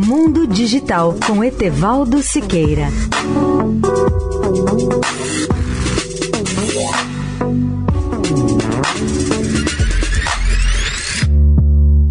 [0.00, 2.86] Mundo Digital com Etevaldo Siqueira.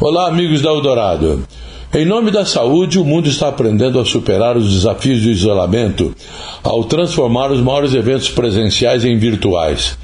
[0.00, 1.46] Olá, amigos da Eldorado.
[1.92, 6.14] Em nome da saúde, o mundo está aprendendo a superar os desafios do isolamento
[6.62, 9.98] ao transformar os maiores eventos presenciais em virtuais.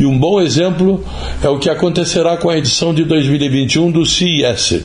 [0.00, 1.04] E um bom exemplo
[1.40, 4.84] é o que acontecerá com a edição de 2021 do CES,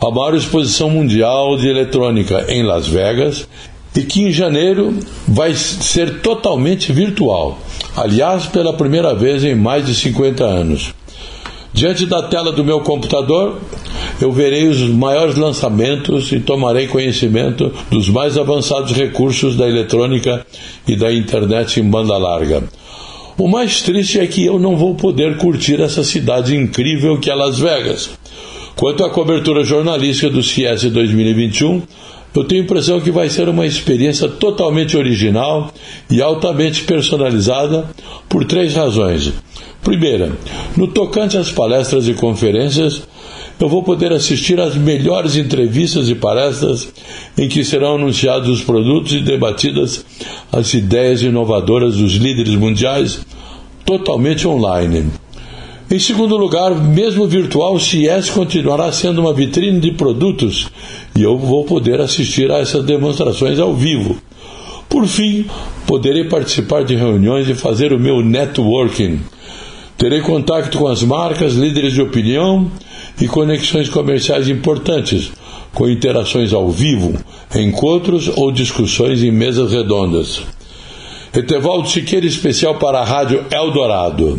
[0.00, 3.48] a maior exposição mundial de eletrônica em Las Vegas,
[3.96, 4.94] e que em janeiro
[5.26, 7.58] vai ser totalmente virtual,
[7.96, 10.94] aliás, pela primeira vez em mais de 50 anos.
[11.72, 13.58] Diante da tela do meu computador,
[14.20, 20.46] eu verei os maiores lançamentos e tomarei conhecimento dos mais avançados recursos da eletrônica
[20.86, 22.62] e da internet em banda larga.
[23.36, 27.34] O mais triste é que eu não vou poder curtir essa cidade incrível que é
[27.34, 28.10] Las Vegas.
[28.78, 31.82] Quanto à cobertura jornalística do CES 2021,
[32.32, 35.74] eu tenho a impressão que vai ser uma experiência totalmente original
[36.08, 37.90] e altamente personalizada
[38.28, 39.32] por três razões.
[39.82, 40.30] Primeira,
[40.76, 43.02] no tocante às palestras e conferências,
[43.58, 46.88] eu vou poder assistir às melhores entrevistas e palestras
[47.36, 50.04] em que serão anunciados os produtos e debatidas
[50.52, 53.26] as ideias inovadoras dos líderes mundiais,
[53.84, 55.10] totalmente online.
[55.90, 60.68] Em segundo lugar, mesmo virtual, o CIES continuará sendo uma vitrine de produtos
[61.16, 64.18] e eu vou poder assistir a essas demonstrações ao vivo.
[64.86, 65.46] Por fim,
[65.86, 69.18] poderei participar de reuniões e fazer o meu networking.
[69.96, 72.70] Terei contato com as marcas, líderes de opinião
[73.18, 75.32] e conexões comerciais importantes,
[75.72, 77.18] com interações ao vivo,
[77.56, 80.42] encontros ou discussões em mesas redondas.
[81.34, 84.38] Etevaldo Siqueira, especial para a Rádio Eldorado.